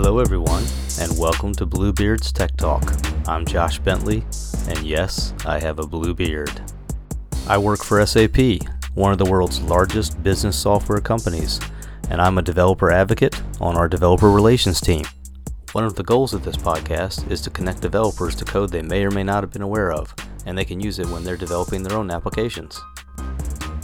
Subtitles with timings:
[0.00, 0.64] Hello, everyone,
[1.00, 2.94] and welcome to Bluebeard's Tech Talk.
[3.26, 4.24] I'm Josh Bentley,
[4.68, 6.62] and yes, I have a blue beard.
[7.48, 8.62] I work for SAP,
[8.94, 11.58] one of the world's largest business software companies,
[12.10, 15.04] and I'm a developer advocate on our developer relations team.
[15.72, 19.04] One of the goals of this podcast is to connect developers to code they may
[19.04, 20.14] or may not have been aware of,
[20.46, 22.80] and they can use it when they're developing their own applications.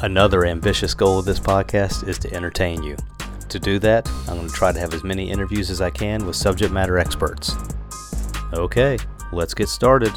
[0.00, 2.96] Another ambitious goal of this podcast is to entertain you.
[3.54, 6.26] To do that, I'm going to try to have as many interviews as I can
[6.26, 7.54] with subject matter experts.
[8.52, 8.98] Okay,
[9.32, 10.10] let's get started.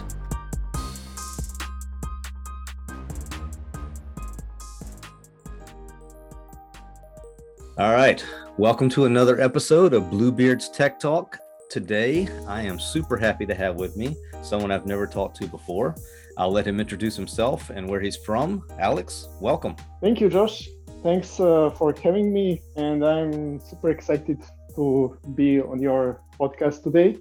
[7.78, 8.26] All right,
[8.58, 11.38] welcome to another episode of Bluebeard's Tech Talk.
[11.70, 15.94] Today, I am super happy to have with me someone I've never talked to before.
[16.40, 18.64] I'll let him introduce himself and where he's from.
[18.80, 19.76] Alex, welcome.
[20.02, 20.68] Thank you, Josh.
[21.04, 24.42] Thanks uh, for having me, and I'm super excited
[24.76, 27.20] to be on your podcast today.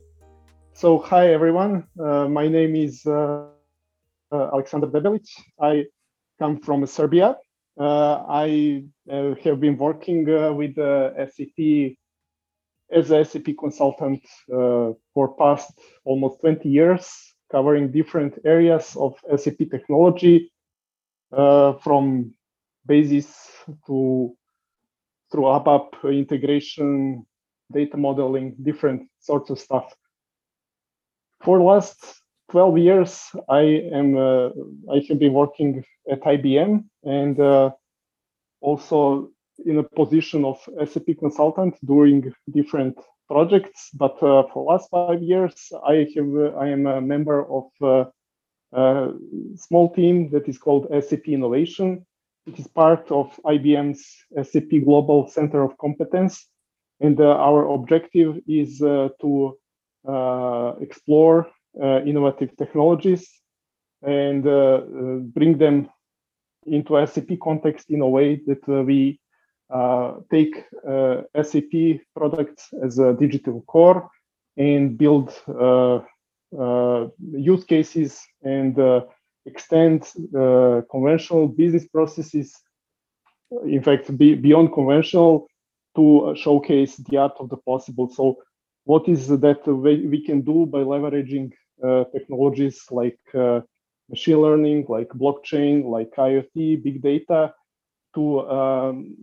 [0.73, 1.87] So, hi everyone.
[2.01, 3.49] Uh, my name is uh,
[4.33, 5.29] uh Alexander Debelic.
[5.61, 5.85] I
[6.39, 7.37] come from Serbia.
[7.79, 10.25] Uh, I uh, have been working
[10.57, 11.97] with SAP
[12.91, 20.51] as a SAP consultant for past almost 20 years, covering different areas of SAP technology,
[21.33, 22.33] uh, from
[22.87, 23.27] basis
[23.87, 24.37] to
[25.31, 27.27] through ABAP integration,
[27.73, 29.93] data modeling, different sorts of stuff.
[31.43, 33.61] For last 12 years, I
[33.93, 34.49] am uh,
[34.93, 37.71] I have been working at IBM and uh,
[38.61, 39.31] also
[39.65, 43.91] in a position of SAP consultant doing different projects.
[43.95, 48.05] But uh, for last five years, I have uh, I am a member of uh,
[48.73, 49.13] a
[49.57, 52.07] small team that is called SAP Innovation.
[52.47, 54.07] It is part of IBM's
[54.41, 56.47] SAP Global Center of Competence,
[57.01, 59.59] and uh, our objective is uh, to
[60.09, 61.49] uh, explore
[62.07, 63.29] innovative technologies
[64.03, 64.45] and
[65.35, 65.91] bring them
[66.67, 69.21] into SAP context in a way that we
[69.69, 74.09] uh, take uh, SAP products as a digital core
[74.57, 75.99] and build uh,
[77.19, 78.77] use cases and
[79.47, 80.03] extend
[80.91, 82.55] conventional business processes,
[83.65, 85.47] in fact, be, beyond conventional
[85.95, 88.09] to showcase the art of the possible.
[88.09, 88.39] So
[88.85, 91.53] what is that we can do by leveraging
[91.83, 93.61] uh, technologies like uh,
[94.09, 97.53] machine learning, like blockchain, like IoT, big data,
[98.15, 99.17] to um,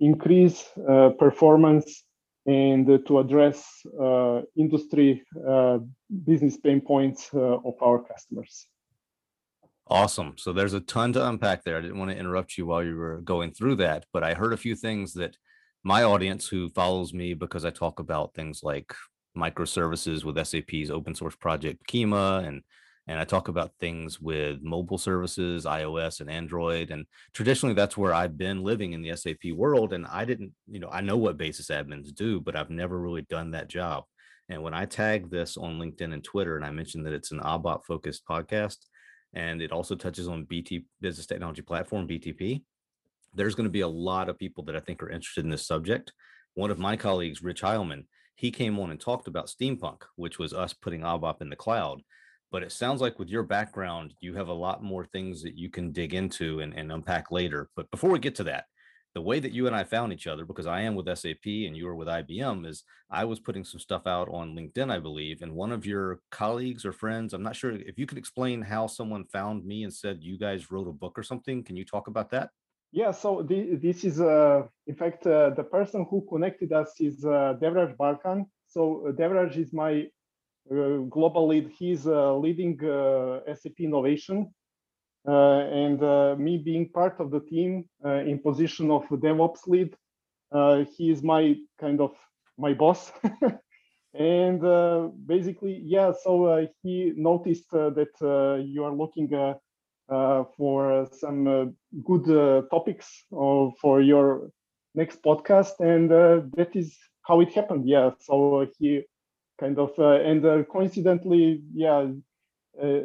[0.00, 2.04] increase uh, performance
[2.46, 3.64] and to address
[4.00, 5.78] uh, industry uh,
[6.24, 8.66] business pain points of our customers.
[9.88, 10.34] Awesome.
[10.38, 11.76] So there's a ton to unpack there.
[11.76, 14.52] I didn't want to interrupt you while you were going through that, but I heard
[14.52, 15.36] a few things that
[15.84, 18.94] my audience who follows me because I talk about things like
[19.36, 22.62] microservices with SAP's open source project Kyma and
[23.08, 26.92] and I talk about things with mobile services, iOS and Android.
[26.92, 27.04] And
[27.34, 29.92] traditionally, that's where I've been living in the SAP world.
[29.92, 33.22] And I didn't, you know, I know what basis admins do, but I've never really
[33.22, 34.04] done that job.
[34.48, 37.40] And when I tag this on LinkedIn and Twitter, and I mentioned that it's an
[37.40, 38.76] ABAP focused podcast,
[39.34, 42.62] and it also touches on BT Business Technology Platform, BTP,
[43.34, 45.66] there's going to be a lot of people that I think are interested in this
[45.66, 46.12] subject.
[46.54, 48.04] One of my colleagues, Rich Heilman,
[48.34, 52.02] he came on and talked about Steampunk, which was us putting ABAP in the cloud
[52.52, 55.70] but it sounds like with your background, you have a lot more things that you
[55.70, 57.70] can dig into and, and unpack later.
[57.74, 58.66] But before we get to that,
[59.14, 61.76] the way that you and I found each other, because I am with SAP and
[61.76, 65.42] you are with IBM, is I was putting some stuff out on LinkedIn, I believe,
[65.42, 68.86] and one of your colleagues or friends, I'm not sure if you could explain how
[68.86, 71.62] someone found me and said you guys wrote a book or something.
[71.62, 72.50] Can you talk about that?
[72.90, 77.24] Yeah, so the, this is, uh, in fact, uh, the person who connected us is
[77.24, 78.46] uh, Devraj Bardhan.
[78.68, 80.08] So uh, Devraj is my
[80.70, 81.70] uh, global lead.
[81.78, 84.52] He's uh, leading SAP innovation.
[85.26, 89.94] And me being part of the team in position of DevOps lead,
[90.96, 92.12] he is my kind of
[92.58, 93.12] my boss.
[94.14, 98.12] and uh, basically yeah so uh, he noticed uh, that
[98.66, 99.28] you are looking
[100.56, 101.74] for some
[102.04, 102.24] good
[102.70, 104.50] topics for your
[104.94, 109.02] next podcast and that is how it happened yeah so he
[109.58, 112.08] kind of uh, and uh, coincidentally yeah uh,
[112.80, 113.04] Uh,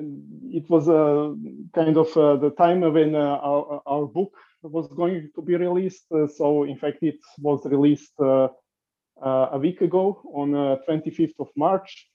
[0.49, 1.35] it was a
[1.75, 6.05] kind of uh, the time when uh, our, our book was going to be released
[6.37, 10.51] so in fact it was released a week ago on
[10.87, 12.09] 25th of march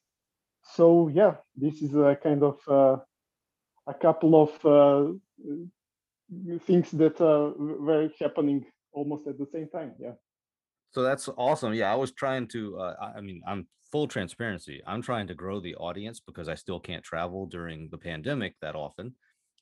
[0.75, 2.59] so yeah this is a kind of
[3.87, 4.51] a couple of
[6.67, 10.15] things that were happening almost at the same time yeah
[10.93, 11.73] So that's awesome.
[11.75, 12.79] Yeah, I was trying to.
[12.79, 14.83] Uh, I mean, I'm full transparency.
[14.87, 18.75] I'm trying to grow the audience because I still can't travel during the pandemic that
[18.75, 19.15] often,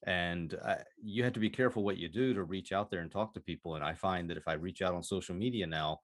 [0.06, 3.10] and uh, you have to be careful what you do to reach out there and
[3.10, 3.74] talk to people.
[3.74, 5.98] And I find that if I reach out on social media now,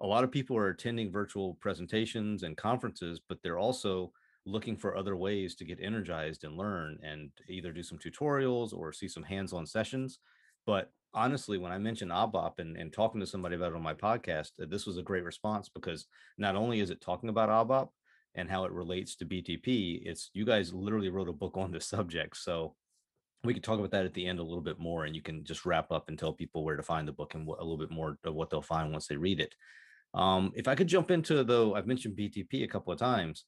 [0.00, 4.12] a lot of people are attending virtual presentations and conferences, but they're also
[4.46, 8.92] looking for other ways to get energized and learn and either do some tutorials or
[8.92, 10.20] see some hands-on sessions.
[10.66, 13.94] But honestly, when I mentioned ABAP and, and talking to somebody about it on my
[13.94, 16.06] podcast, uh, this was a great response because
[16.36, 17.88] not only is it talking about ABAP
[18.34, 21.80] and how it relates to BTP, it's you guys literally wrote a book on the
[21.94, 22.36] subject.
[22.36, 22.74] So
[23.44, 25.44] we could talk about that at the end a little bit more and you can
[25.44, 27.90] just wrap up and tell people where to find the book and a little bit
[27.90, 29.54] more of what they'll find once they read it.
[30.14, 33.44] Um, if I could jump into though, I've mentioned BTP a couple of times.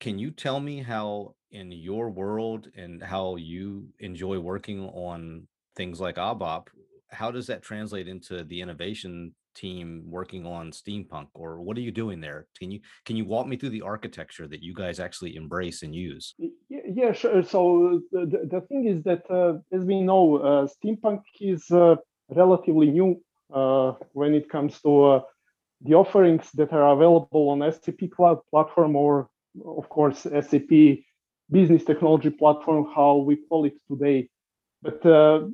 [0.00, 5.46] Can you tell me how in your world and how you enjoy working on
[5.76, 6.66] things like ABAP,
[7.12, 11.92] how does that translate into the innovation team working on steampunk or what are you
[11.92, 12.46] doing there?
[12.58, 15.94] Can you can you walk me through the architecture that you guys actually embrace and
[15.94, 16.34] use?
[16.68, 17.42] Yeah sure.
[17.42, 21.96] So the, the thing is that uh, as we know uh, steampunk is uh,
[22.30, 23.20] relatively new
[23.52, 25.20] uh, when it comes to uh,
[25.84, 29.28] the offerings that are available on SAP Cloud Platform or,
[29.64, 30.70] of course, SAP
[31.50, 34.28] Business Technology Platform, how we call it today.
[34.80, 35.46] But uh,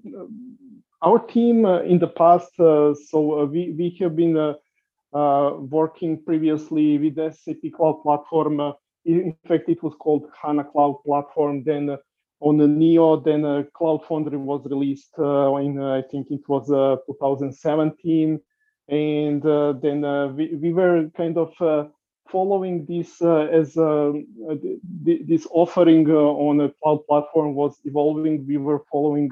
[1.02, 4.54] our team uh, in the past, uh, so uh, we, we have been uh,
[5.16, 8.74] uh, working previously with SAP Cloud Platform.
[9.04, 11.62] in fact, it was called HANA Cloud Platform.
[11.64, 11.96] Then
[12.40, 18.40] on the Neo, then Cloud Foundry was released in, I think it was 2017
[18.88, 21.88] and uh, then uh, we, we were kind of uh,
[22.30, 23.74] following this as
[25.02, 28.46] this offering on a cloud platform was evolving.
[28.46, 29.30] We were following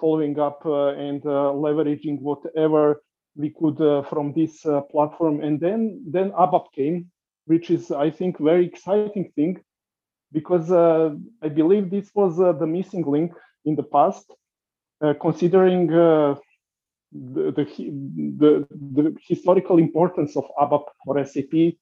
[0.00, 3.02] following up and leveraging whatever
[3.36, 3.78] we could
[4.08, 5.40] from this platform.
[5.40, 7.10] And then then ABAP came,
[7.46, 9.60] which is I think very exciting thing
[10.32, 11.10] because uh,
[11.42, 13.32] I believe this was uh, the missing link
[13.64, 14.30] in the past,
[15.00, 16.38] uh, considering the,
[17.12, 21.74] the, the, historical importance of ABAP for SAP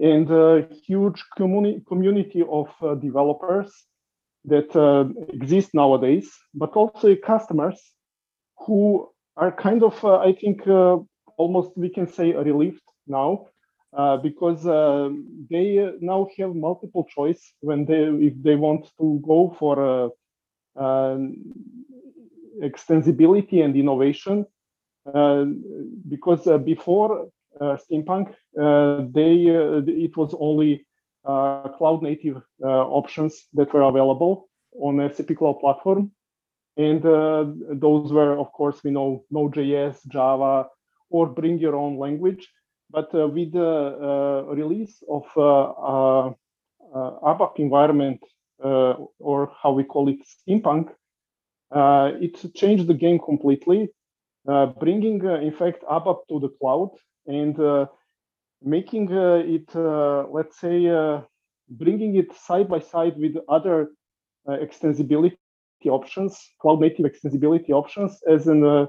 [0.00, 3.72] and a huge communi- community of uh, developers
[4.44, 7.80] that uh, exist nowadays, but also customers
[8.58, 10.98] who are kind of, uh, I think, uh,
[11.36, 13.46] almost we can say relieved now
[13.96, 15.10] uh, because uh,
[15.50, 20.12] they now have multiple choice when they if they want to go for
[22.62, 24.46] extensibility and innovation
[25.14, 25.44] uh,
[26.08, 27.28] because uh, before
[27.60, 28.34] uh, steampunk,
[29.14, 29.46] they
[30.04, 30.86] it was only
[31.22, 36.10] Uh, cloud native uh, options that were available on SAP Cloud Platform.
[36.76, 37.44] And uh,
[37.74, 40.68] those were, of course, we know Node.js, Java,
[41.10, 42.48] or bring your own language.
[42.88, 45.24] But with the release of
[46.94, 48.20] ABAP environment,
[48.58, 50.88] or how we call it, steampunk,
[51.70, 53.90] uh, it changed the game completely.
[54.48, 56.90] Uh, bringing, uh, in fact, ABAP to the cloud
[57.26, 57.56] and
[58.64, 61.22] uh, making it, let's say,
[61.68, 63.90] bringing it side by side with other
[64.48, 65.36] extensibility
[65.86, 68.88] options, cloud native extensibility options as an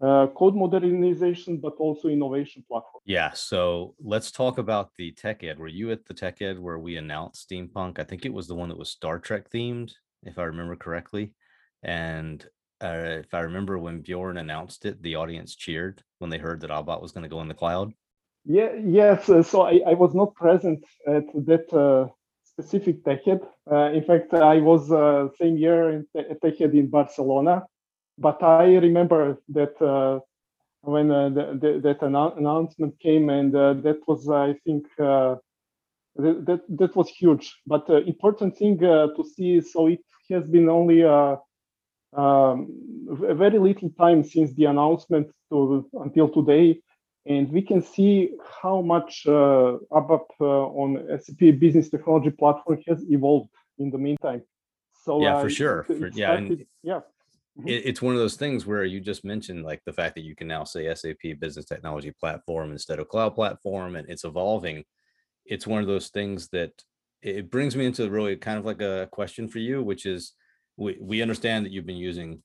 [0.00, 3.02] uh, code modernization, but also innovation platform.
[3.04, 3.32] Yeah.
[3.32, 5.58] So let's talk about the tech ed.
[5.58, 7.98] Were you at the tech ed where we announced Steampunk?
[7.98, 11.34] I think it was the one that was Star Trek themed, if I remember correctly.
[11.82, 12.44] And
[12.80, 16.70] uh, if I remember when Bjorn announced it, the audience cheered when they heard that
[16.70, 17.92] ABAP was going to go in the cloud.
[18.48, 19.28] Yeah, yes.
[19.28, 22.08] Uh, so I, I was not present at that uh,
[22.44, 23.46] specific TechEd.
[23.70, 26.06] Uh, in fact, I was uh, same year in
[26.42, 27.66] TechEd in Barcelona,
[28.16, 30.20] but I remember that uh,
[30.80, 35.40] when uh, the, the, that annou- announcement came, and that was, I think, that,
[36.16, 37.54] that that was huge.
[37.66, 40.00] But important thing to see, so it
[40.30, 41.04] has been only
[42.16, 42.66] um,
[43.12, 46.80] very little time since the announcement to until today,
[47.28, 48.30] and we can see
[48.62, 54.42] how much uh, ABAP uh, on SAP Business Technology Platform has evolved in the meantime.
[55.04, 55.86] So yeah, uh, for sure.
[55.88, 57.00] It, for, yeah, started, yeah.
[57.58, 57.68] Mm-hmm.
[57.68, 60.34] It, it's one of those things where you just mentioned like the fact that you
[60.34, 64.84] can now say SAP Business Technology Platform instead of Cloud Platform, and it's evolving.
[65.44, 66.72] It's one of those things that
[67.20, 70.32] it brings me into really kind of like a question for you, which is
[70.76, 72.42] we, we understand that you've been using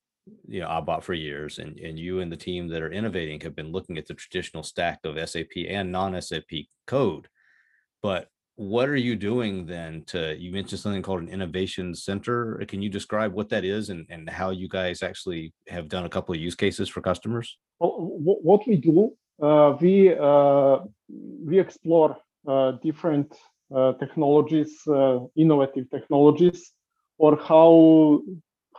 [0.48, 3.56] you know ABAP for years and, and you and the team that are innovating have
[3.56, 6.51] been looking at the traditional stack of SAP and non-SAP
[6.88, 7.27] code.
[8.01, 12.84] But what are you doing then to you mentioned something called an innovation center can
[12.84, 16.36] you describe what that is and, and how you guys actually have done a couple
[16.36, 19.12] of use cases for customers well, what we do
[19.42, 20.80] uh, we uh,
[21.44, 23.34] we explore uh, different
[24.00, 24.84] technologies,
[25.36, 26.72] innovative technologies,
[27.18, 28.22] or how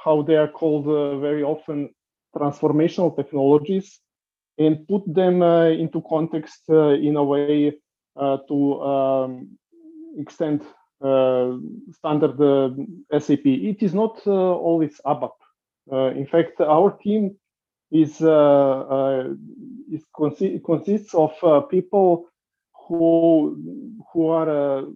[0.04, 0.84] how they are called
[1.20, 1.88] very often
[2.36, 4.00] transformational technologies
[4.58, 7.72] and put them uh, into context uh, in a way
[8.16, 9.48] uh, to um,
[10.18, 10.62] extend
[11.90, 12.38] standard
[13.18, 13.44] SAP.
[13.44, 15.36] It is not always ABAP.
[16.16, 17.36] in fact, our team
[17.90, 22.28] is, is consi- consists of people
[22.88, 23.58] who
[24.12, 24.86] who are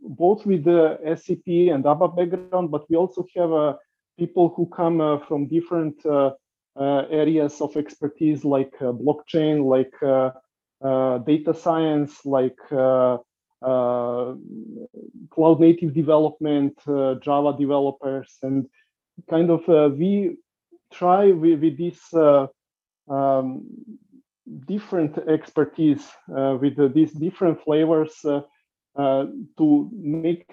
[0.00, 3.74] both with the SAP and ABAP background, but we also have uh,
[4.18, 6.32] people who come uh, from different uh,
[6.76, 9.92] uh, areas of expertise like blockchain, like
[11.26, 13.20] data science, like cloud
[15.60, 16.78] native development,
[17.22, 18.66] Java developers, and
[19.30, 19.66] kind of
[19.96, 20.36] we
[20.92, 22.12] try with, with this
[23.08, 23.66] um,
[24.66, 26.06] different expertise
[26.36, 28.40] uh, with uh, these different flavors uh,
[29.58, 30.46] to make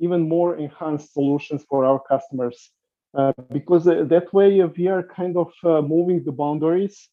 [0.00, 2.70] even more enhanced solutions for our customers.
[3.18, 7.08] Uh, because uh, that way we are kind of uh, moving the boundaries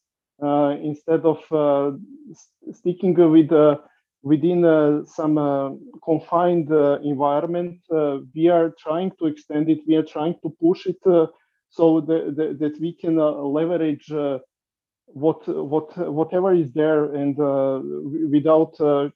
[0.83, 1.39] instead of
[2.71, 3.51] sticking with
[4.21, 6.69] within some confined
[7.03, 7.79] environment.
[8.35, 9.79] we are trying to extend it.
[9.87, 11.01] We are trying to push it
[11.69, 14.11] so that, we can leverage
[15.07, 17.79] what what whatever is there and uh,
[18.29, 19.09] without uh,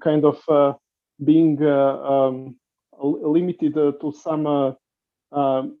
[0.00, 0.74] kind of uh,
[1.24, 2.56] being um,
[3.00, 4.76] limited to some
[5.32, 5.78] um,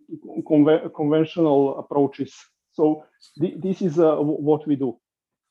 [0.48, 2.34] conve- conventional approaches.
[2.72, 3.04] So
[3.38, 4.98] th- this is uh, what we do.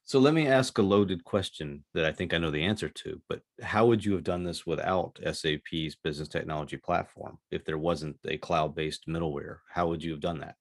[0.06, 3.22] So let me ask a loaded question that I think I know the answer to,
[3.30, 7.38] but how would you have done this without SAP's business technology platform?
[7.52, 10.56] If there wasn't a cloud-based middleware, how would you have done that?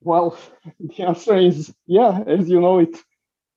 [0.00, 0.36] Well,
[0.80, 2.96] the answer is yeah, as you know, it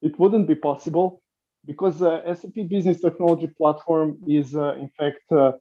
[0.02, 1.22] it wouldn't be possible
[1.66, 5.54] because uh, SAP Business Technology Platform is uh, in fact uh,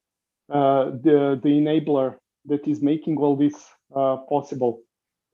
[0.50, 2.16] the, the enabler
[2.46, 3.54] that is making all this
[3.94, 4.82] uh, possible.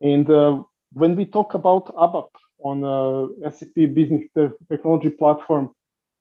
[0.00, 4.25] And uh, when we talk about ABAP on SAP Business
[4.70, 5.70] Technology Platform,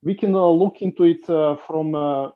[0.03, 2.31] we can look into it from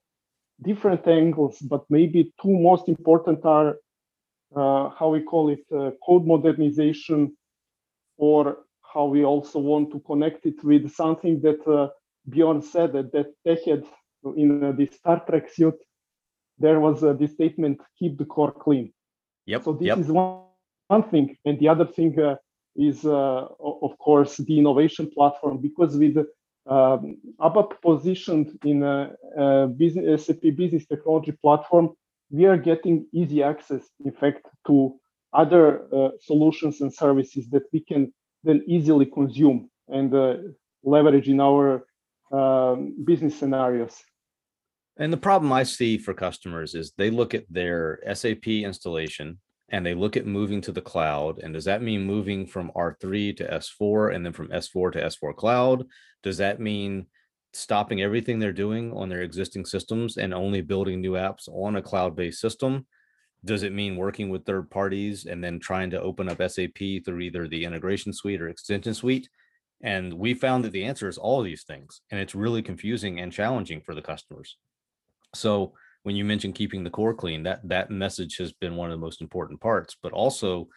[0.62, 3.78] different angles, but maybe two most important are
[4.56, 7.36] uh, how we call it uh, code modernization,
[8.18, 11.88] or how we also want to connect it with something that uh,
[12.28, 13.84] Bjorn said that, that they had
[14.36, 15.76] in the Star Trek suit
[16.60, 18.92] there was uh, this statement, keep the core clean.
[19.46, 19.64] Yep.
[19.64, 19.98] So this yep.
[19.98, 20.44] is one,
[20.88, 21.38] one thing.
[21.46, 22.36] And the other thing uh,
[22.76, 26.18] is, uh, of course, the innovation platform, because with
[26.68, 31.92] um, ABAP positioned in a, a business, SAP business technology platform,
[32.32, 34.96] we are getting easy access, in fact, to
[35.34, 38.14] other uh, solutions and services that we can
[38.44, 40.36] then easily consume and uh,
[40.84, 41.86] leverage in our
[42.32, 43.96] um, business scenarios.
[45.00, 49.40] And the problem I see for customers is they look at their SAP installation
[49.70, 51.40] and they look at moving to the cloud.
[51.40, 55.36] And does that mean moving from R3 to S4 and then from S4 to S4
[55.36, 55.86] cloud?
[56.22, 57.06] Does that mean
[57.54, 61.82] stopping everything they're doing on their existing systems and only building new apps on a
[61.82, 62.86] cloud based system?
[63.46, 67.22] Does it mean working with third parties and then trying to open up SAP through
[67.22, 69.30] either the integration suite or extension suite?
[69.82, 72.02] And we found that the answer is all of these things.
[72.12, 74.58] And it's really confusing and challenging for the customers.
[75.34, 78.98] So when you mentioned keeping the core clean, that that message has been one of
[78.98, 79.96] the most important parts.
[80.02, 80.70] But also,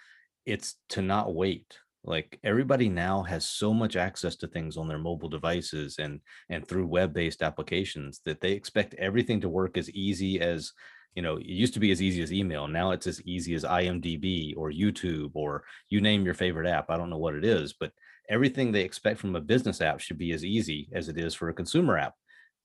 [0.46, 1.78] it's to not wait.
[2.04, 6.66] Like everybody now has so much access to things on their mobile devices and and
[6.66, 10.72] through web-based applications that they expect everything to work as easy as
[11.14, 13.64] you know it used to be as easy as email now it's as easy as
[13.64, 17.74] imdb or youtube or you name your favorite app i don't know what it is
[17.78, 17.92] but
[18.30, 21.50] everything they expect from a business app should be as easy as it is for
[21.50, 22.14] a consumer app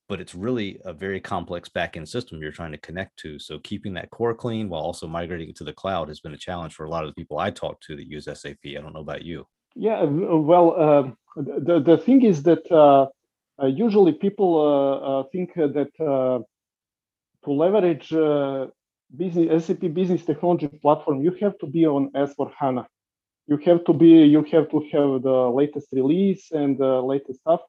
[0.07, 3.37] but it's really a very complex backend system you're trying to connect to.
[3.39, 6.37] So keeping that core clean while also migrating it to the cloud has been a
[6.37, 8.63] challenge for a lot of the people I talk to that use SAP.
[8.65, 9.45] I don't know about you.
[9.75, 13.07] Yeah, well, uh, the the thing is that uh,
[13.61, 16.39] uh, usually people uh, uh, think that uh,
[17.43, 18.09] to leverage
[19.15, 22.87] business SAP Business Technology Platform, you have to be on S4 HANA.
[23.47, 27.61] You have to be, you have to have the latest release and the latest stuff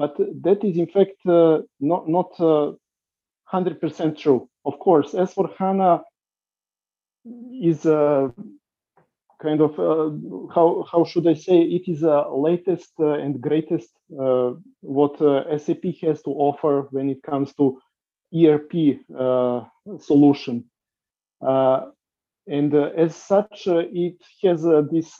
[0.00, 0.16] but
[0.46, 2.70] that is in fact uh, not not 100%
[3.52, 4.48] uh, true.
[4.64, 6.02] Of course, S4 HANA
[7.70, 8.30] is a uh,
[9.42, 10.10] kind of uh,
[10.54, 13.92] how how should I say it is a latest uh, and greatest
[14.98, 15.14] what
[15.64, 17.64] SAP has to offer when it comes to
[18.40, 18.74] ERP
[20.08, 20.56] solution.
[22.58, 22.70] and
[23.04, 23.56] as such,
[24.02, 25.14] it has these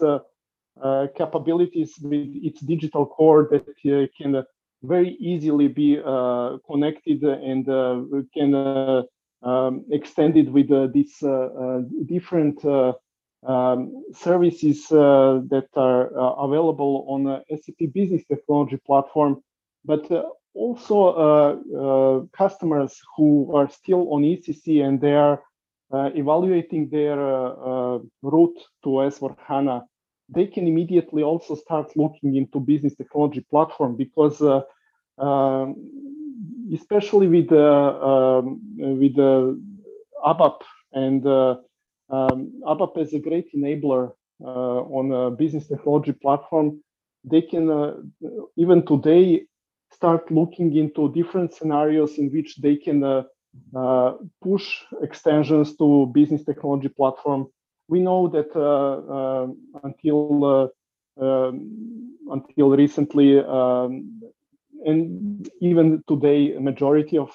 [0.83, 4.45] uh, capabilities with its digital core that uh, can
[4.83, 7.65] very easily be uh, connected and
[8.35, 9.05] can
[9.43, 11.17] um, extended with these
[12.07, 12.65] different
[13.47, 19.43] um, services that are available on SAP Business Technology platform,
[19.85, 20.11] but
[20.55, 25.43] also customers who are still on ECC and they are
[25.93, 29.83] uh, evaluating their uh, uh, route to S4HANA
[30.33, 34.63] they can immediately also start looking into business technology platform because uh,
[35.19, 35.77] um,
[36.73, 37.69] especially with the
[38.11, 39.61] um, with the
[40.25, 40.61] ABAP
[40.93, 41.57] and uh,
[42.11, 44.13] um, ABAP is a great enabler
[44.45, 46.81] uh, on a business technology platform.
[47.25, 47.95] They can uh,
[48.57, 49.47] even today
[49.93, 53.23] start looking into different scenarios in which they can uh,
[53.77, 57.49] uh, push extensions to business technology platform
[57.91, 59.47] we know that uh, uh,
[59.83, 64.23] until uh, um, until recently um,
[64.87, 67.31] and even today, a majority of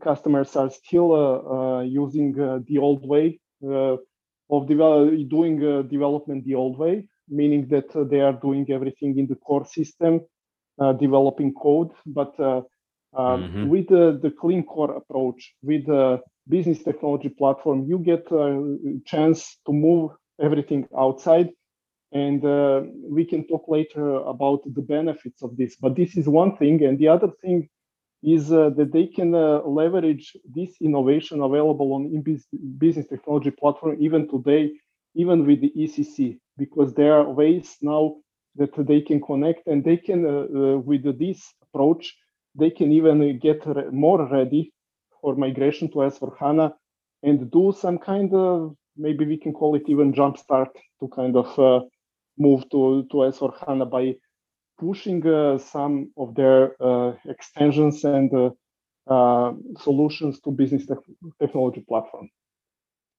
[0.00, 2.32] customers are still using
[2.68, 8.64] the old way of develop, doing development the old way, meaning that they are doing
[8.70, 10.22] everything in the core system,
[10.98, 12.64] developing code, but um,
[13.14, 13.68] mm-hmm.
[13.68, 19.72] with the clean core approach, with the business technology platform, you get a chance to
[19.72, 21.50] move everything outside.
[22.12, 25.76] And uh, we can talk later about the benefits of this.
[25.76, 26.82] But this is one thing.
[26.84, 27.68] And the other thing
[28.22, 32.24] is uh, that they can uh, leverage this innovation available on
[32.78, 34.72] business technology platform even today,
[35.14, 38.16] even with the ECC, because there are ways now
[38.56, 42.16] that they can connect and they can, uh, uh, with this approach,
[42.54, 44.72] they can even get more ready
[45.22, 46.72] or migration to S4HANA
[47.22, 51.58] and do some kind of, maybe we can call it even jumpstart to kind of
[51.58, 51.84] uh,
[52.38, 54.14] move to, to S4HANA by
[54.78, 58.50] pushing uh, some of their uh, extensions and uh,
[59.08, 60.94] uh, solutions to business te
[61.40, 62.28] technology platform.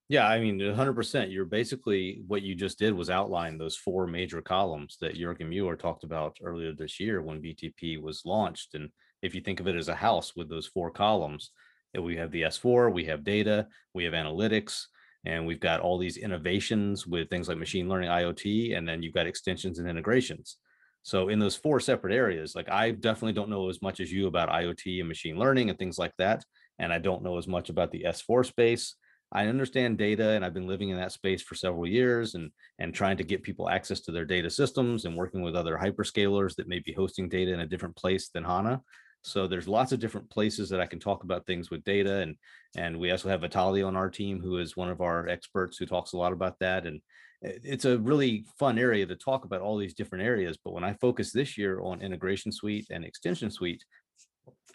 [0.07, 1.31] Yeah, I mean, 100%.
[1.31, 5.75] You're basically what you just did was outline those four major columns that Jürgen Mueller
[5.75, 8.73] talked about earlier this year when BTP was launched.
[8.73, 8.89] And
[9.21, 11.51] if you think of it as a house with those four columns,
[11.97, 14.85] we have the S4, we have data, we have analytics,
[15.25, 19.13] and we've got all these innovations with things like machine learning, IoT, and then you've
[19.13, 20.57] got extensions and integrations.
[21.03, 24.27] So in those four separate areas, like I definitely don't know as much as you
[24.27, 26.43] about IoT and machine learning and things like that.
[26.77, 28.95] And I don't know as much about the S4 space.
[29.31, 32.93] I understand data and I've been living in that space for several years and and
[32.93, 36.67] trying to get people access to their data systems and working with other hyperscalers that
[36.67, 38.81] may be hosting data in a different place than HANA.
[39.21, 42.17] So there's lots of different places that I can talk about things with data.
[42.17, 42.35] And
[42.77, 45.85] and we also have Vitaly on our team, who is one of our experts who
[45.85, 46.85] talks a lot about that.
[46.85, 47.01] And
[47.41, 50.57] it's a really fun area to talk about all these different areas.
[50.63, 53.83] But when I focus this year on integration suite and extension suite,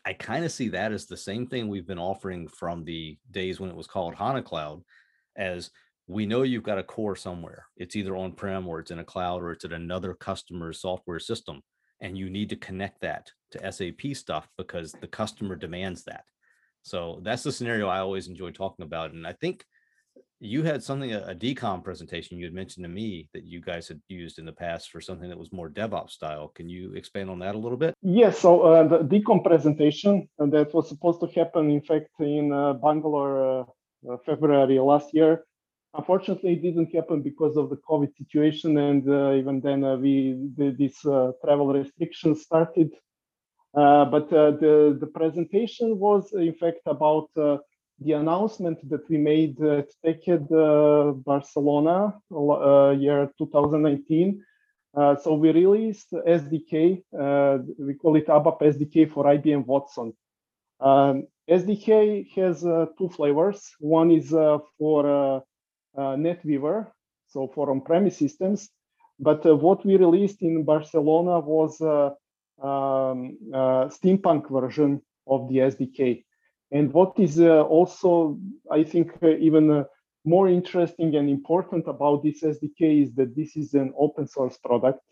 [0.06, 3.60] I kind of see that as the same thing we've been offering from the days
[3.60, 4.82] when it was called HANA Cloud,
[5.36, 5.70] as
[6.06, 7.66] we know you've got a core somewhere.
[7.76, 11.20] It's either on prem or it's in a cloud or it's at another customer's software
[11.20, 11.62] system
[12.00, 16.24] and you need to connect that to SAP stuff because the customer demands that.
[16.82, 19.12] So that's the scenario I always enjoy talking about.
[19.12, 19.64] And I think
[20.38, 24.00] you had something, a, DCOM presentation you had mentioned to me that you guys had
[24.08, 26.48] used in the past for something that was more DevOps style.
[26.48, 27.94] Can you expand on that a little bit?
[28.02, 28.38] Yes.
[28.38, 32.74] So uh, the DCOM presentation uh, that was supposed to happen, in fact, in uh,
[32.74, 33.64] Bangalore, uh,
[34.12, 35.44] uh February last year,
[35.96, 40.36] Unfortunately, it didn't happen because of the COVID situation, and uh, even then uh, we
[40.56, 42.90] the, this uh, travel restrictions started.
[43.74, 47.58] Uh, but uh, the the presentation was in fact about uh,
[48.00, 50.48] the announcement that we made at TechEd
[51.24, 52.14] Barcelona
[52.98, 54.42] year 2019.
[55.22, 57.02] so we released SDK.
[57.78, 60.12] we call it ABAP SDK for IBM Watson.
[60.80, 62.62] Um, SDK has
[62.98, 63.60] two flavors.
[63.80, 64.30] One is
[64.78, 65.40] for
[65.96, 66.88] uh, NetWeaver,
[67.28, 68.68] so for on-premise systems.
[69.20, 72.10] But uh, what we released in Barcelona was uh,
[72.62, 73.36] um,
[73.90, 76.24] steampunk version of the SDK.
[76.70, 78.38] And what is also,
[78.70, 79.84] I think, even
[80.24, 85.02] more interesting and important about this SDK is that this is an open source product.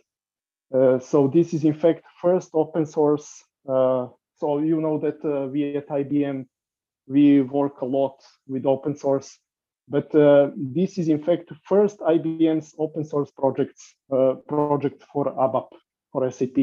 [0.75, 3.45] Uh, so this is in fact first open source.
[3.69, 6.47] Uh, so you know that uh, we at IBM,
[7.07, 9.39] we work a lot with open source
[9.89, 15.69] but uh, this is in fact first IBM's open source projects uh, project for ABAP
[16.13, 16.59] for SAP.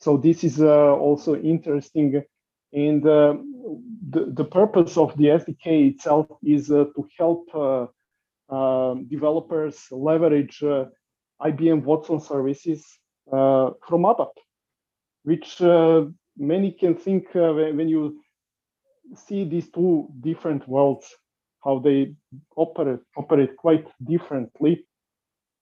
[0.00, 2.22] So this is uh, also interesting.
[2.72, 3.34] And uh,
[4.08, 10.62] the, the purpose of the SDK itself is uh, to help uh, developers leverage
[11.42, 12.84] IBM Watson services
[13.28, 14.32] from ABAP,
[15.24, 15.60] which
[16.36, 18.20] many can think when you
[19.14, 21.06] see these two different worlds,
[21.62, 22.14] how they
[22.56, 24.86] operate operate quite differently.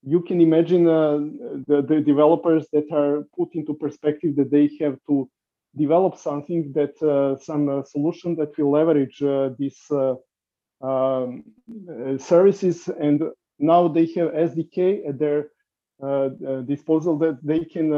[0.02, 1.18] You can imagine uh,
[1.66, 5.28] the, the developers that are put into perspective that they have to
[5.76, 10.14] develop something that uh, some uh, solution that will leverage uh, these uh,
[10.80, 11.44] um,
[12.18, 13.22] services and
[13.58, 15.50] now they have SDK at their
[16.00, 16.28] uh,
[16.62, 17.88] disposal that they can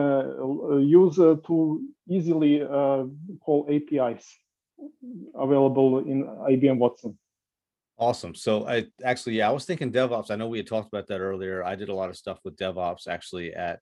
[0.81, 2.61] use to easily
[3.45, 4.27] call APIs
[5.35, 7.19] available in IBM Watson.
[8.01, 8.35] Awesome.
[8.35, 10.31] So I actually, yeah, I was thinking DevOps.
[10.31, 11.63] I know we had talked about that earlier.
[11.63, 13.81] I did a lot of stuff with DevOps actually at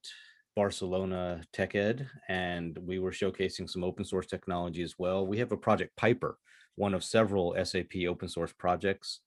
[0.57, 5.25] Barcelona Tech Ed, and we were showcasing some open source technology as well.
[5.25, 6.37] We have a project Piper,
[6.75, 9.21] one of several SAP open source projects.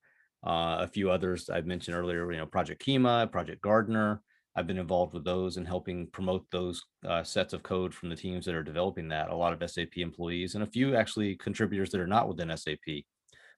[0.46, 4.22] Uh, a few others I mentioned earlier, you know, Project Kyma, Project Gardener.
[4.58, 8.16] I've been involved with those and helping promote those uh, sets of code from the
[8.18, 9.30] teams that are developing that.
[9.30, 13.06] A lot of SAP employees and a few actually contributors that are not within SAP.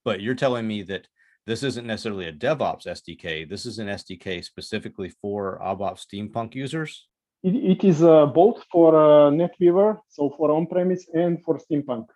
[0.06, 1.08] But you're telling me that
[1.46, 3.50] this isn't necessarily a DevOps SDK.
[3.50, 7.08] This is an SDK specifically for ABAP Steampunk users.
[7.44, 12.08] it, it is uh, both for uh, NetWeaver, so for on-premise, and for Steampunk.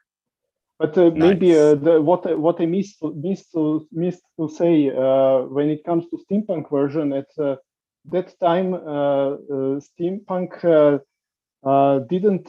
[0.79, 1.13] But uh, nice.
[1.15, 5.69] maybe uh, the, what what I missed to, missed to missed to say uh, when
[5.69, 7.55] it comes to Steampunk version at uh,
[8.09, 10.63] that time uh, uh, steampunk
[11.63, 12.47] uh, didn't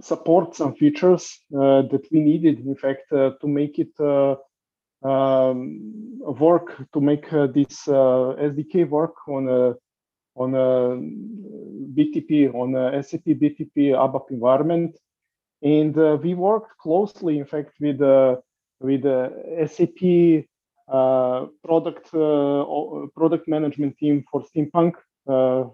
[0.00, 3.92] support some features that we needed in fact to make it
[5.02, 9.74] um, work to make this sdk work on a
[10.36, 10.96] on a
[11.96, 14.96] btp on a sap btp abap environment.
[15.62, 18.40] And we worked closely in fact with the
[18.80, 19.98] with the sap
[20.88, 22.64] uh, product uh,
[23.14, 24.94] product management team for Steampunk,
[25.28, 25.64] uh,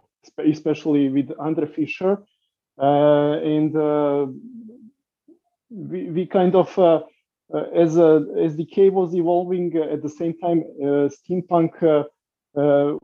[0.44, 2.18] especially with Andre Fischer,
[2.76, 3.72] and
[5.70, 7.04] we, we kind of
[7.74, 10.64] as a SDK was evolving at the same time,
[11.16, 12.04] Steampunk
[12.56, 12.94] uh,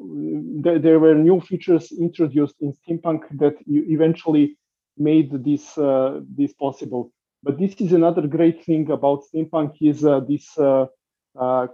[0.62, 4.56] th there were new features introduced in Steampunk that eventually
[4.96, 7.12] made this uh, this possible.
[7.42, 10.86] But this is another great thing about Steampunk is uh, this uh,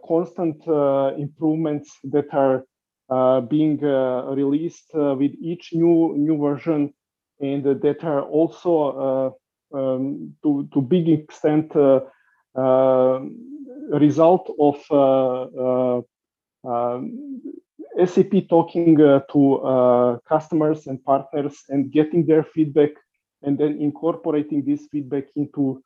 [0.06, 2.64] constant uh, improvements that are
[3.10, 6.92] uh, being released with each new new version
[7.40, 9.36] and that are also
[9.72, 11.72] um, to to big extent
[12.56, 16.04] result of
[16.64, 17.42] um,
[18.04, 22.90] SAP talking uh, to uh, customers and partners and getting their feedback
[23.42, 25.82] and then incorporating this feedback into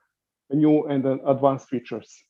[0.51, 2.25] new and uh, advanced features.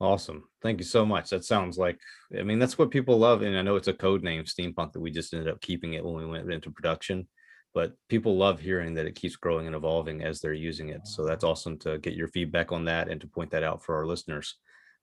[0.00, 0.44] Awesome.
[0.62, 1.30] Thank you so much.
[1.30, 1.98] That sounds like,
[2.38, 3.42] I mean, that's what people love.
[3.42, 6.04] And I know it's a code name, Steampunk, that we just ended up keeping it
[6.04, 7.26] when we went into production.
[7.74, 11.06] But people love hearing that it keeps growing and evolving as they're using it.
[11.06, 13.96] So that's awesome to get your feedback on that and to point that out for
[13.96, 14.54] our listeners.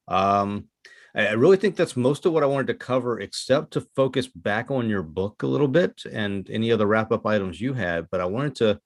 [0.07, 0.69] Um,
[1.13, 4.71] I really think that's most of what I wanted to cover, except to focus back
[4.71, 8.07] on your book a little bit and any other wrap up items you had.
[8.09, 8.79] But I wanted to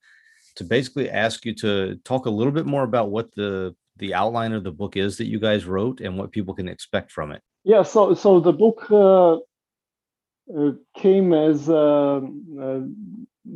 [0.55, 4.53] to basically ask you to talk a little bit more about what the the outline
[4.53, 7.41] of the book is that you guys wrote and what people can expect from it.
[7.63, 9.39] Yeah, so so the book uh, uh,
[10.95, 12.21] came as a,
[12.59, 12.87] a,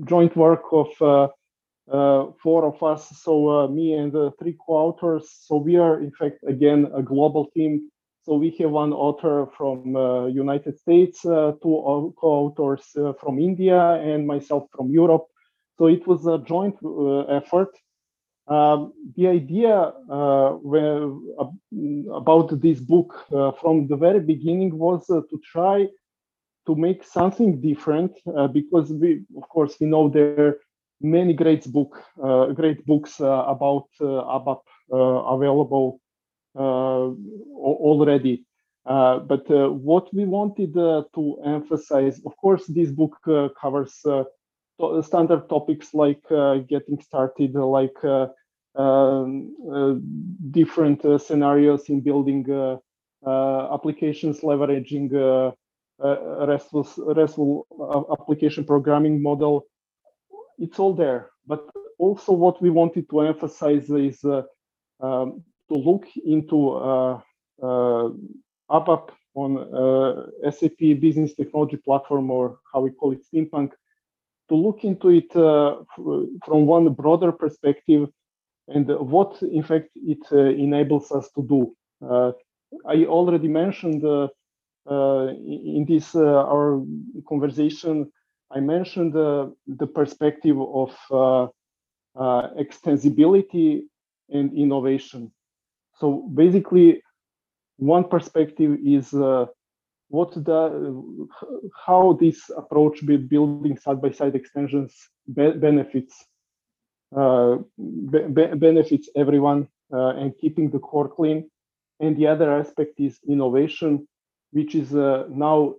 [0.06, 1.28] joint work of uh,
[1.92, 3.10] uh four of us.
[3.24, 5.30] So uh, me and the three co-authors.
[5.48, 7.90] So we are in fact again a global team.
[8.24, 12.86] So we have one author from uh, United States, two co-authors
[13.20, 13.80] from India,
[14.12, 15.26] and myself from Europe.
[15.78, 16.76] So it was a joint
[17.30, 17.72] effort
[18.50, 21.04] um, the idea uh, where,
[21.40, 25.86] uh, about this book uh, from the very beginning was uh, to try
[26.70, 30.60] to make something different uh, because we, of course, we know there are
[31.02, 34.62] many great book, uh, great books uh, about uh, ABAP
[34.94, 34.98] uh,
[35.36, 36.00] available
[36.56, 38.46] already.
[39.32, 39.46] but
[39.90, 40.74] what we wanted
[41.18, 41.24] to
[41.58, 43.16] emphasize, of course, this book
[43.62, 43.94] covers
[45.10, 46.24] standard topics like
[46.74, 48.00] getting started, like
[48.76, 49.96] um, uh,
[50.52, 55.10] different uh, scenarios in building uh, applications leveraging
[56.02, 59.66] RESTful, RESTful application programming model.
[60.58, 61.30] It's all there.
[61.46, 67.22] But also what we wanted to emphasize is um, to look into uh,
[67.62, 68.10] uh,
[68.70, 73.72] ABAP on uh, SAP Business Technology Platform, or how we call it, Steampunk,
[74.50, 78.10] to look into it from one broader perspective
[78.70, 81.76] and what in fact it uh, enables us to do.
[82.02, 82.32] Uh,
[82.88, 84.28] I already mentioned uh, uh,
[84.90, 86.84] in this uh, our
[87.28, 88.12] conversation,
[88.52, 91.52] I mentioned the perspective of
[92.18, 93.84] extensibility
[94.30, 95.32] and innovation.
[96.00, 97.02] So basically,
[97.78, 99.14] one perspective is
[100.10, 101.04] what the
[101.86, 104.96] how this approach with building side-by-side extensions
[105.34, 106.26] be benefits
[107.16, 111.50] uh, be benefits everyone uh, and keeping the core clean
[112.00, 114.08] and the other aspect is innovation
[114.52, 115.76] which is uh, now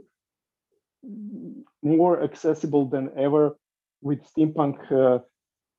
[1.83, 3.56] more accessible than ever
[4.02, 5.18] with steampunk uh,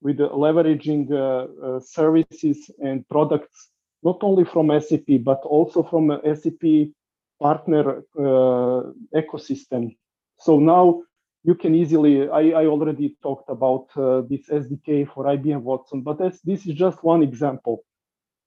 [0.02, 3.70] with leveraging uh, uh, services and products
[4.04, 6.92] not only from sap but also from sap
[7.40, 8.82] partner uh,
[9.16, 9.96] ecosystem.
[10.40, 11.04] So now
[11.44, 16.20] you can easily, I, I already talked about uh, this SDK for IBM Watson, but
[16.20, 17.84] this is just one example.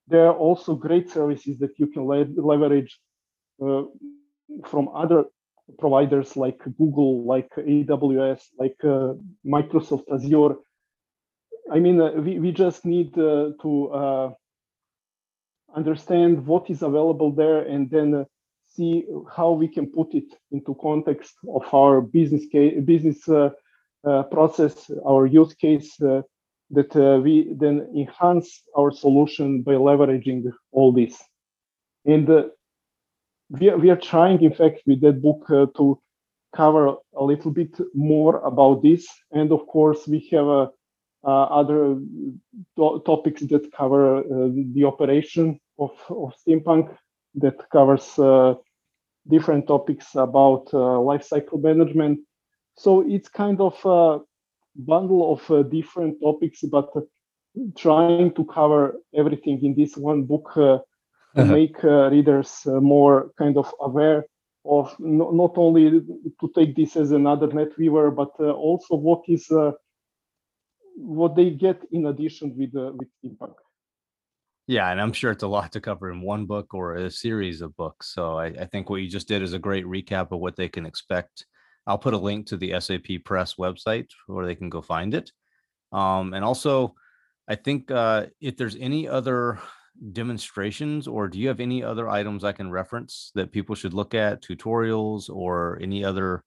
[0.07, 2.99] There are also great services that you can le leverage
[3.61, 3.83] uh,
[4.65, 5.25] from other
[5.79, 9.13] providers like Google, like AWS, like uh,
[9.45, 10.55] Microsoft Azure.
[11.71, 14.35] I mean, uh, we, we just need uh, to
[15.75, 18.25] understand what is available there and then
[18.75, 19.05] see
[19.35, 23.49] how we can put it into context of our business case, business uh,
[24.07, 26.21] uh, process, our use case, uh,
[26.71, 31.21] that uh, we then enhance our solution by leveraging all this.
[32.05, 32.43] And uh,
[33.49, 35.99] we, are, we are trying, in fact, with that book uh, to
[36.55, 39.07] cover a little bit more about this.
[39.31, 40.69] And of course, we have
[41.23, 41.97] other
[42.75, 44.23] to topics that cover
[44.73, 46.95] the operation of, of steampunk
[47.35, 48.53] that covers uh,
[49.27, 52.19] different topics about uh, life cycle management.
[52.77, 54.19] So it's kind of a
[54.75, 56.89] bundle of uh, different topics, but
[57.75, 60.81] trying to cover everything in this one book to
[61.35, 61.51] uh-huh.
[61.51, 64.25] make uh, readers uh, more kind of aware
[64.65, 69.51] of no, not only to take this as another NetWeaver, but uh, also what is
[70.97, 73.55] what they get in addition with with steampunk.
[74.67, 77.61] Yeah, and I'm sure it's a lot to cover in one book or a series
[77.61, 78.13] of books.
[78.13, 80.69] So I, I, think what you just did is a great recap of what they
[80.69, 81.45] can expect.
[81.85, 85.31] I'll put a link to the SAP Press website where they can go find it.
[85.91, 86.95] Um, and also,
[87.47, 89.59] I think uh, if there's any other
[90.11, 94.13] demonstrations or do you have any other items I can reference that people should look
[94.13, 96.43] at, tutorials or any other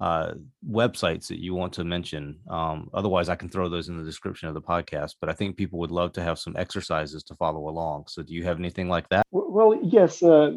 [0.00, 0.32] uh,
[0.68, 2.38] websites that you want to mention.
[2.48, 5.16] Um, otherwise, I can throw those in the description of the podcast.
[5.20, 8.04] But I think people would love to have some exercises to follow along.
[8.08, 9.26] So, do you have anything like that?
[9.30, 10.22] Well, yes.
[10.22, 10.52] Uh,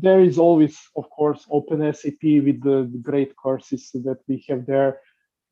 [0.00, 5.00] there is always, of course, OpenSAP with the, the great courses that we have there.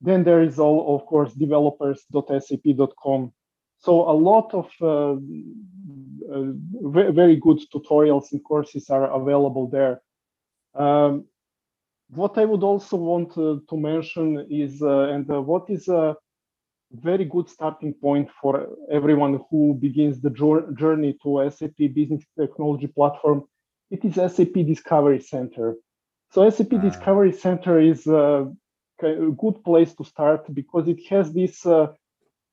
[0.00, 3.32] Then there is all, of course, developers.sap.com.
[3.84, 5.16] So a lot of uh,
[6.32, 10.00] uh, very good tutorials and courses are available there.
[10.74, 11.26] Um,
[12.08, 16.16] what I would also want to, to mention is, uh, and uh, what is a
[16.92, 23.44] very good starting point for everyone who begins the journey to SAP Business Technology Platform,
[23.90, 25.76] it is SAP Discovery Center.
[26.30, 26.78] So SAP uh.
[26.78, 28.50] Discovery Center is a,
[29.02, 31.66] a, good place to start because it has this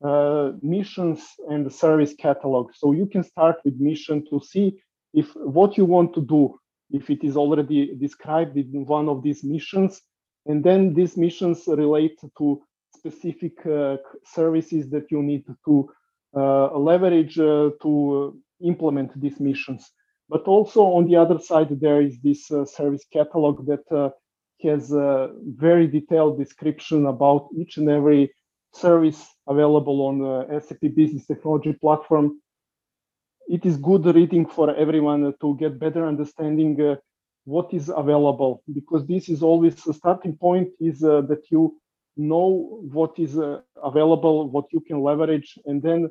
[0.02, 2.72] uh, missions and the service catalog.
[2.74, 4.82] So you can start with mission to see
[5.14, 6.58] if what you want to do
[6.90, 10.00] if it is already described in one of these missions.
[10.46, 12.62] And then these missions relate to
[12.96, 15.90] specific uh, services that you need to
[16.36, 19.90] uh, leverage uh, to implement these missions.
[20.28, 24.10] But also on the other side, there is this uh, service catalog that uh,
[24.62, 28.32] has a very detailed description about each and every
[28.74, 32.40] service available on the SAP Business Technology Platform.
[33.48, 36.96] It is good reading for everyone to get better understanding uh,
[37.44, 41.76] what is available because this is always the starting point is uh, that you
[42.16, 46.08] know what is uh, available what you can leverage and then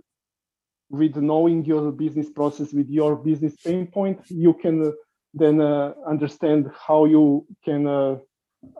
[0.89, 4.93] with knowing your business process with your business pain point you can
[5.33, 8.17] then uh, understand how you can uh,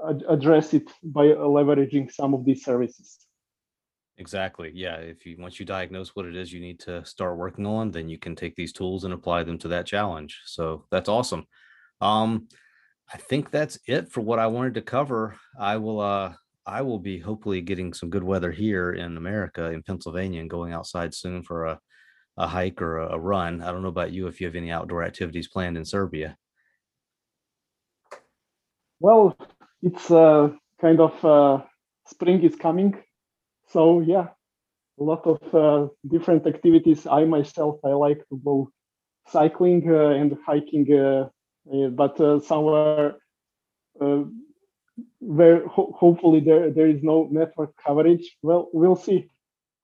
[0.10, 3.28] ad address it by leveraging some of these services
[4.22, 4.72] Exactly.
[4.76, 4.98] Yeah.
[4.98, 8.08] If you once you diagnose what it is you need to start working on, then
[8.08, 10.40] you can take these tools and apply them to that challenge.
[10.46, 11.48] So that's awesome.
[12.02, 12.48] Um,
[13.12, 15.36] I think that's it for what I wanted to cover.
[15.60, 16.34] I will uh
[16.68, 20.72] I will be hopefully getting some good weather here in America in Pennsylvania and going
[20.72, 21.80] outside soon for a,
[22.38, 23.64] a hike or a, run.
[23.64, 26.38] I don't know about you if you have any outdoor activities planned in Serbia.
[29.00, 29.36] Well,
[29.82, 31.64] it's uh, kind of uh,
[32.06, 32.94] spring is coming
[33.72, 34.28] so yeah
[35.00, 38.70] a lot of uh, different activities i myself i like to go
[39.28, 41.30] cycling uh, and hiking uh,
[41.74, 43.16] uh but uh, somewhere
[44.02, 44.24] uh,
[45.20, 48.38] where ho- hopefully there there is no network coverage.
[48.42, 49.28] Well, we'll see.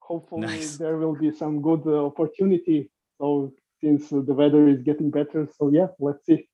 [0.00, 0.76] Hopefully Nice.
[0.76, 2.90] there will be some good uh, opportunity.
[3.18, 6.48] So since the weather is getting better, so yeah, let's see.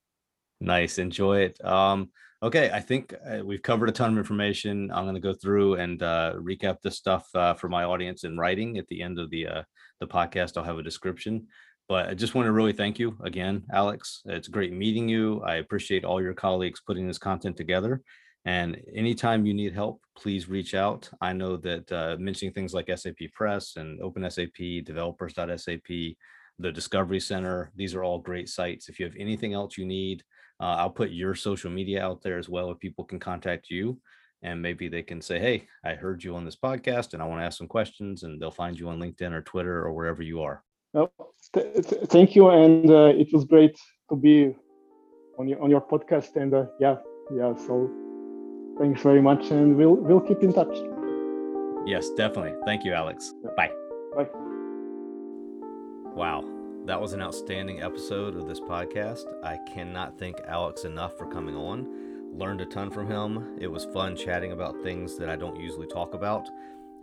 [0.61, 0.99] Nice.
[0.99, 1.63] Enjoy it.
[1.63, 2.11] Um,
[2.43, 2.71] okay.
[2.71, 4.91] I think uh, we've covered a ton of information.
[4.91, 8.37] I'm going to go through and uh, recap this stuff uh, for my audience in
[8.37, 9.63] writing at the end of the uh,
[9.99, 10.57] the podcast.
[10.57, 11.47] I'll have a description.
[11.87, 14.21] But I just want to really thank you again, Alex.
[14.25, 15.41] It's great meeting you.
[15.43, 18.01] I appreciate all your colleagues putting this content together.
[18.45, 21.09] And anytime you need help, please reach out.
[21.21, 27.71] I know that uh, mentioning things like SAP Press and OpenSAP, developers.sap, the Discovery Center,
[27.75, 28.87] these are all great sites.
[28.87, 30.23] If you have anything else you need,
[30.59, 33.99] uh, I'll put your social media out there as well if people can contact you
[34.41, 37.41] and maybe they can say, Hey, I heard you on this podcast and I want
[37.41, 40.41] to ask some questions, and they'll find you on LinkedIn or Twitter or wherever you
[40.41, 40.63] are.
[40.93, 41.11] Well,
[41.53, 43.77] th- th- thank you, and uh, it was great
[44.09, 44.55] to be
[45.37, 46.35] on your on your podcast.
[46.35, 46.97] And uh, yeah,
[47.33, 47.53] yeah.
[47.55, 47.89] So
[48.79, 50.77] thanks very much, and we'll we'll keep in touch.
[51.85, 52.53] Yes, definitely.
[52.65, 53.33] Thank you, Alex.
[53.57, 53.71] Bye.
[54.15, 54.27] Bye.
[56.15, 56.54] Wow.
[56.85, 59.25] That was an outstanding episode of this podcast.
[59.43, 61.87] I cannot thank Alex enough for coming on.
[62.31, 63.57] Learned a ton from him.
[63.59, 66.47] It was fun chatting about things that I don't usually talk about.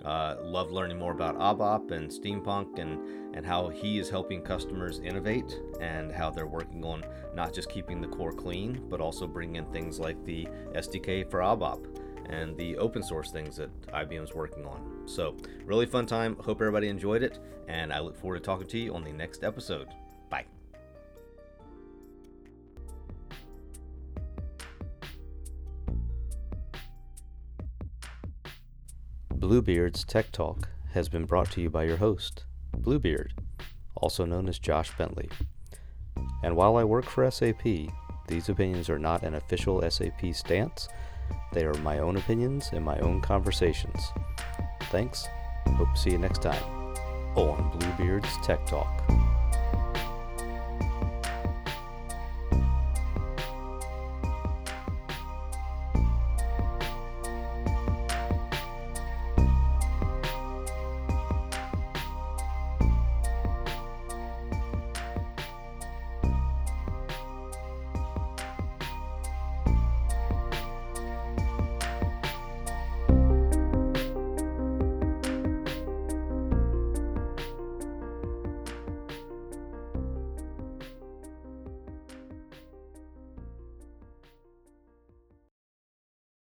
[0.05, 5.01] Uh, love learning more about ABAP and steampunk and, and how he is helping customers
[5.01, 9.57] innovate and how they're working on not just keeping the core clean, but also bringing
[9.57, 14.65] in things like the SDK for ABAP and the open source things that IBM's working
[14.65, 14.92] on.
[15.07, 16.37] So, really fun time.
[16.37, 17.39] Hope everybody enjoyed it,
[17.69, 19.89] and I look forward to talking to you on the next episode.
[20.31, 20.47] Bye.
[29.31, 32.45] Bluebeard's Tech Talk has been brought to you by your host,
[32.79, 33.35] Bluebeard,
[33.97, 35.29] also known as Josh Bentley.
[36.43, 37.65] And while I work for SAP,
[38.29, 40.89] these opinions are not an official SAP stance.
[41.53, 44.01] They are my own opinions and my own conversations.
[44.93, 45.27] Thanks.
[45.77, 46.63] Hope to see you next time
[47.35, 49.02] on Bluebeard's Tech Talk.